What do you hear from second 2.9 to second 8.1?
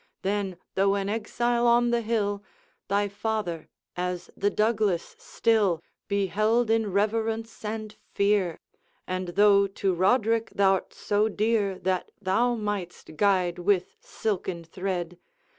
father, as the Douglas, still Be held in reverence and